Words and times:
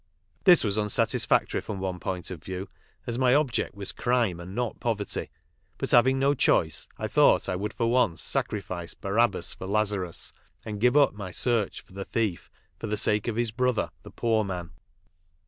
This 0.45 0.63
was 0.63 0.79
unsatisfactory 0.79 1.61
from 1.61 1.79
one 1.79 1.99
point 1.99 2.31
of 2.31 2.43
view, 2.43 2.67
as 3.05 3.19
my 3.19 3.35
object 3.35 3.75
was 3.75 3.91
crime 3.91 4.39
and 4.39 4.55
not 4.55 4.79
poverty; 4.79 5.29
but 5.77 5.91
having 5.91 6.17
no 6.17 6.33
choice 6.33 6.87
I 6.97 7.07
thought 7.07 7.47
I 7.47 7.55
would 7.55 7.71
for 7.71 7.85
once 7.85 8.19
sacrifice 8.23 8.95
Barabbas 8.95 9.53
for 9.53 9.67
Lazarus, 9.67 10.33
and 10.65 10.81
give 10.81 10.97
up 10.97 11.13
my 11.13 11.29
search 11.29 11.81
for 11.81 11.93
the 11.93 12.03
thief 12.03 12.49
for 12.79 12.87
the 12.87 12.97
sake 12.97 13.27
of 13.27 13.35
his 13.35 13.51
brother 13.51 13.91
the 14.01 14.09
poor 14.09 14.43
man. 14.43 14.71